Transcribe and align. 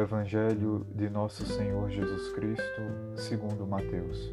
Evangelho 0.00 0.86
de 0.94 1.08
Nosso 1.08 1.46
Senhor 1.46 1.88
Jesus 1.88 2.32
Cristo, 2.32 2.82
segundo 3.16 3.66
Mateus. 3.66 4.30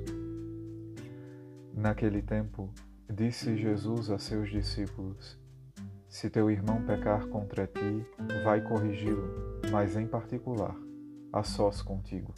Naquele 1.73 2.21
tempo, 2.21 2.70
disse 3.10 3.56
Jesus 3.56 4.10
a 4.10 4.20
seus 4.20 4.49
discípulos: 4.49 5.39
Se 6.10 6.29
teu 6.29 6.52
irmão 6.52 6.81
pecar 6.83 7.28
contra 7.28 7.65
ti, 7.65 8.06
vai 8.44 8.62
corrigi-lo, 8.62 9.62
mas 9.71 9.96
em 9.96 10.06
particular, 10.06 10.75
a 11.31 11.44
sós 11.44 11.81
contigo. 11.81 12.34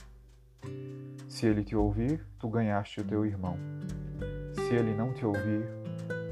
Se 1.28 1.48
ele 1.48 1.64
te 1.64 1.76
ouvir, 1.76 2.24
tu 2.38 2.48
ganhaste 2.48 3.02
o 3.02 3.04
teu 3.04 3.26
irmão. 3.26 3.58
Se 4.54 4.76
ele 4.76 4.94
não 4.94 5.14
te 5.14 5.26
ouvir, 5.26 5.64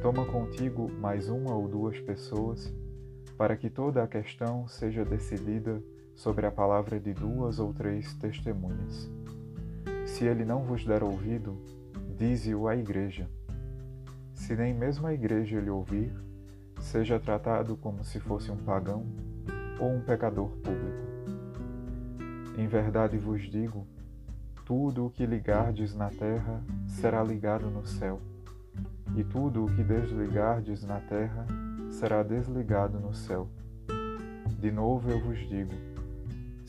toma 0.02 0.26
contigo 0.26 0.92
mais 0.92 1.28
uma 1.28 1.56
ou 1.56 1.68
duas 1.68 2.00
pessoas, 2.00 2.72
para 3.36 3.58
que 3.58 3.70
toda 3.70 4.04
a 4.04 4.08
questão 4.08 4.68
seja 4.68 5.04
decidida 5.04 5.82
sobre 6.18 6.48
a 6.48 6.52
palavra 6.52 7.00
de 7.00 7.14
duas 7.14 7.60
ou 7.60 7.72
três 7.72 8.16
testemunhas. 8.16 9.10
Se 10.04 10.26
ele 10.26 10.44
não 10.44 10.64
vos 10.64 10.84
der 10.84 11.04
ouvido, 11.04 11.56
dize-o 12.18 12.68
à 12.68 12.76
igreja. 12.76 13.30
Se 14.34 14.56
nem 14.56 14.74
mesmo 14.74 15.06
a 15.06 15.14
igreja 15.14 15.60
lhe 15.60 15.70
ouvir, 15.70 16.12
seja 16.80 17.20
tratado 17.20 17.78
como 17.78 18.04
se 18.04 18.20
fosse 18.20 18.52
um 18.52 18.58
pagão 18.58 19.06
ou 19.80 19.94
um 19.94 20.02
pecador 20.02 20.50
público. 20.50 21.08
Em 22.58 22.68
verdade 22.68 23.16
vos 23.20 23.44
digo, 23.44 23.86
tudo 24.66 25.06
o 25.06 25.12
que 25.12 25.24
ligardes 25.24 25.94
na 25.94 26.10
terra 26.10 26.64
será 26.88 27.24
ligado 27.24 27.70
no 27.70 27.86
céu, 27.86 28.20
e 29.16 29.24
tudo 29.24 29.66
o 29.66 29.76
que 29.76 29.84
desligardes 29.84 30.84
na 30.84 31.00
terra 31.00 31.46
será 31.92 32.24
desligado 32.24 33.00
no 33.00 33.14
céu. 33.14 33.48
De 34.60 34.72
novo 34.72 35.12
eu 35.12 35.24
vos 35.24 35.38
digo, 35.48 35.74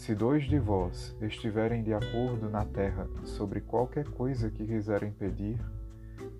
se 0.08 0.14
dois 0.14 0.44
de 0.44 0.58
vós 0.58 1.14
estiverem 1.20 1.82
de 1.82 1.92
acordo 1.92 2.48
na 2.48 2.64
terra 2.64 3.06
sobre 3.24 3.60
qualquer 3.60 4.08
coisa 4.08 4.50
que 4.50 4.66
quiserem 4.66 5.12
pedir, 5.12 5.60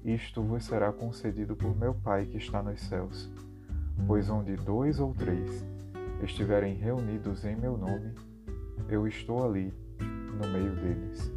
isto 0.03 0.43
vos 0.43 0.65
será 0.65 0.91
concedido 0.91 1.55
por 1.55 1.77
meu 1.77 1.93
Pai 1.93 2.25
que 2.25 2.39
está 2.39 2.63
nos 2.63 2.81
céus. 2.81 3.31
Pois 4.07 4.31
onde 4.31 4.57
dois 4.57 4.99
ou 5.01 5.13
três 5.13 5.67
estiverem 6.23 6.77
reunidos 6.77 7.45
em 7.45 7.57
meu 7.57 7.77
nome, 7.77 8.15
eu 8.89 9.07
estou 9.07 9.47
ali, 9.47 9.71
no 10.01 10.49
meio 10.49 10.75
deles. 10.75 11.31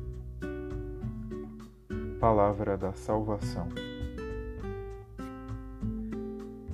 Palavra 2.17 2.77
da 2.77 2.93
Salvação. 2.93 3.67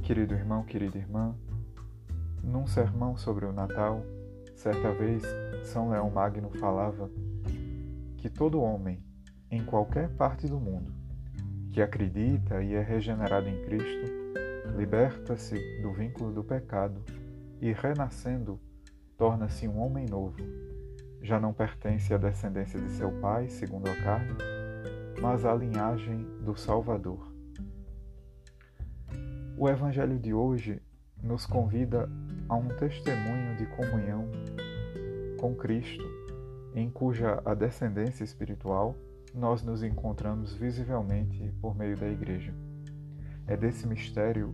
Querido 0.04 0.36
irmão, 0.36 0.62
querida 0.64 1.00
irmã, 1.00 1.36
num 2.44 2.68
sermão 2.68 3.18
sobre 3.18 3.48
o 3.48 3.52
Natal, 3.52 4.06
Certa 4.58 4.92
vez, 4.92 5.24
São 5.68 5.90
Leão 5.90 6.10
Magno 6.10 6.50
falava 6.50 7.12
que 8.18 8.30
todo 8.30 8.62
homem, 8.62 9.04
em 9.52 9.64
qualquer 9.66 10.10
parte 10.16 10.48
do 10.48 10.58
mundo, 10.58 10.94
que 11.74 11.82
acredita 11.82 12.64
e 12.64 12.74
é 12.74 12.82
regenerado 12.82 13.50
em 13.50 13.66
Cristo, 13.66 14.06
liberta-se 14.78 15.56
do 15.82 15.92
vínculo 15.92 16.32
do 16.32 16.42
pecado 16.42 17.04
e, 17.60 17.74
renascendo, 17.74 18.58
torna-se 19.18 19.68
um 19.68 19.78
homem 19.80 20.06
novo. 20.06 20.38
Já 21.22 21.38
não 21.38 21.52
pertence 21.52 22.14
à 22.14 22.18
descendência 22.18 22.80
de 22.80 22.90
seu 22.92 23.12
pai, 23.20 23.50
segundo 23.50 23.90
a 23.90 23.96
carne, 23.98 24.38
mas 25.22 25.44
à 25.44 25.54
linhagem 25.54 26.24
do 26.46 26.56
Salvador. 26.56 27.30
O 29.58 29.68
Evangelho 29.68 30.18
de 30.18 30.34
hoje 30.34 30.82
nos 31.22 31.46
convida 31.46 32.10
a 32.48 32.56
um 32.56 32.70
testemunho 32.70 33.58
de 33.58 33.66
comunhão 33.66 34.30
com 35.38 35.56
Cristo, 35.56 36.04
em 36.74 36.90
cuja 36.90 37.42
a 37.46 37.54
descendência 37.54 38.24
espiritual 38.24 38.96
nós 39.34 39.62
nos 39.62 39.84
encontramos 39.84 40.54
visivelmente 40.54 41.54
por 41.62 41.76
meio 41.76 41.96
da 41.96 42.08
Igreja. 42.08 42.54
É 43.46 43.56
desse 43.56 43.88
mistério 43.88 44.54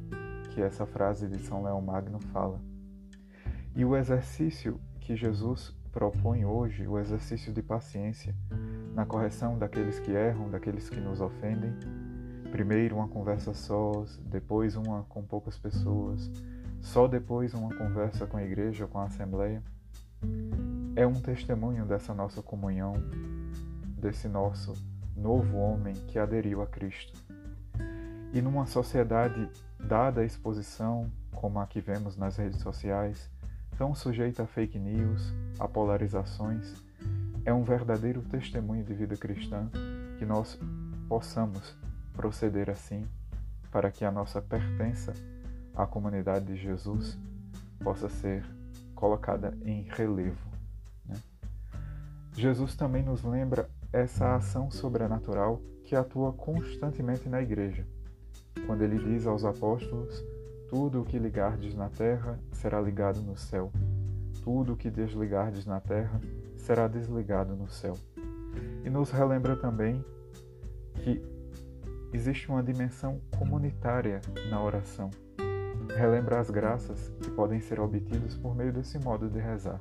que 0.52 0.62
essa 0.62 0.86
frase 0.86 1.28
de 1.28 1.40
São 1.40 1.64
Leão 1.64 1.82
Magno 1.82 2.20
fala. 2.32 2.62
E 3.76 3.84
o 3.84 3.96
exercício 3.96 4.80
que 5.00 5.16
Jesus 5.16 5.76
propõe 5.92 6.44
hoje, 6.46 6.88
o 6.88 7.00
exercício 7.00 7.54
de 7.54 7.62
paciência 7.62 8.36
na 8.94 9.06
correção 9.06 9.58
daqueles 9.58 10.00
que 10.00 10.12
erram, 10.12 10.50
daqueles 10.50 10.90
que 10.90 11.00
nos 11.00 11.22
ofendem, 11.22 11.74
primeiro 12.52 12.98
uma 12.98 13.08
conversa 13.08 13.54
sós, 13.54 14.20
depois 14.26 14.76
uma 14.76 15.04
com 15.04 15.24
poucas 15.24 15.58
pessoas, 15.58 16.32
só 16.82 17.08
depois 17.08 17.54
uma 17.54 17.74
conversa 17.74 18.28
com 18.28 18.38
a 18.38 18.44
igreja, 18.44 18.86
com 18.86 19.00
a 19.00 19.06
assembleia, 19.06 19.64
é 20.96 21.08
um 21.08 21.14
testemunho 21.14 21.86
dessa 21.86 22.14
nossa 22.14 22.42
comunhão, 22.42 22.94
desse 23.98 24.28
nosso 24.28 24.74
novo 25.16 25.58
homem 25.58 25.96
que 26.08 26.20
aderiu 26.20 26.62
a 26.62 26.68
Cristo. 26.68 27.14
E 28.32 28.42
numa 28.42 28.66
sociedade 28.66 29.50
dada 29.80 30.22
à 30.22 30.26
exposição, 30.26 31.12
como 31.34 31.60
a 31.60 31.66
que 31.66 31.82
vemos 31.82 32.16
nas 32.16 32.38
redes 32.38 32.62
sociais, 32.62 33.30
tão 33.78 33.96
sujeita 33.96 34.44
a 34.44 34.48
fake 34.48 34.78
news, 34.78 35.34
a 35.60 35.68
polarizações, 35.68 36.74
é 37.44 37.54
um 37.54 37.64
verdadeiro 37.64 38.22
testemunho 38.22 38.84
de 38.84 38.94
vida 38.94 39.18
cristã 39.18 39.70
que 40.18 40.26
nós 40.26 40.60
possamos 41.10 41.76
proceder 42.14 42.70
assim 42.70 43.06
para 43.72 43.92
que 43.92 44.06
a 44.06 44.12
nossa 44.12 44.42
pertença 44.42 45.14
a 45.76 45.88
comunidade 45.88 46.46
de 46.46 46.56
Jesus 46.56 47.18
possa 47.84 48.08
ser 48.08 48.46
colocada 48.96 49.58
em 49.66 49.82
relevo. 49.90 50.53
Jesus 52.36 52.76
também 52.76 53.04
nos 53.04 53.24
lembra 53.24 53.70
essa 53.92 54.36
ação 54.36 54.72
sobrenatural 54.72 55.62
que 55.84 55.96
atua 55.96 56.34
constantemente 56.34 57.30
na 57.30 57.42
igreja, 57.42 57.86
quando 58.66 58.82
ele 58.82 58.98
diz 58.98 59.28
aos 59.28 59.46
apóstolos: 59.46 60.24
Tudo 60.70 61.02
o 61.02 61.06
que 61.06 61.20
ligardes 61.20 61.76
na 61.76 61.90
terra 61.90 62.40
será 62.52 62.82
ligado 62.82 63.22
no 63.22 63.38
céu, 63.38 63.72
tudo 64.44 64.74
o 64.74 64.78
que 64.78 64.90
desligardes 64.90 65.66
na 65.66 65.80
terra 65.80 66.20
será 66.58 66.88
desligado 66.88 67.56
no 67.56 67.70
céu. 67.70 67.94
E 68.84 68.90
nos 68.90 69.12
relembra 69.12 69.56
também 69.56 70.04
que 71.04 71.22
existe 72.12 72.50
uma 72.50 72.64
dimensão 72.64 73.22
comunitária 73.38 74.22
na 74.50 74.62
oração 74.62 75.10
relembra 75.96 76.40
as 76.40 76.50
graças 76.50 77.10
que 77.22 77.30
podem 77.32 77.60
ser 77.60 77.80
obtidas 77.80 78.36
por 78.36 78.56
meio 78.56 78.74
desse 78.74 78.98
modo 79.00 79.30
de 79.30 79.40
rezar. 79.40 79.80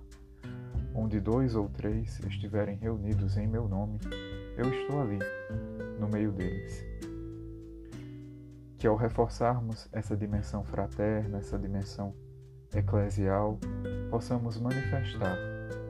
Onde 0.94 1.20
dois 1.20 1.54
ou 1.54 1.69
três 1.69 2.20
estiverem 2.20 2.76
reunidos 2.76 3.36
em 3.36 3.47
meu 3.47 3.66
nome, 3.66 3.98
eu 4.56 4.69
estou 4.70 5.00
ali, 5.00 5.19
no 5.98 6.08
meio 6.08 6.32
deles. 6.32 6.84
Que 8.78 8.86
ao 8.86 8.97
reforçarmos 8.97 9.88
essa 9.92 10.16
dimensão 10.16 10.64
fraterna, 10.64 11.38
essa 11.38 11.58
dimensão 11.58 12.14
eclesial, 12.75 13.58
possamos 14.10 14.58
manifestar 14.58 15.36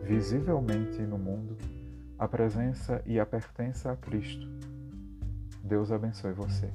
visivelmente 0.05 1.01
no 1.03 1.19
mundo 1.19 1.57
a 2.19 2.29
presença 2.29 3.03
e 3.05 3.19
a 3.19 3.27
pertença 3.27 3.91
a 3.91 3.97
Cristo. 3.97 4.47
Deus 5.65 5.91
abençoe 5.91 6.33
você. 6.33 6.73